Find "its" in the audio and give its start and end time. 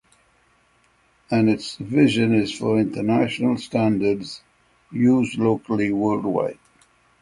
1.47-1.75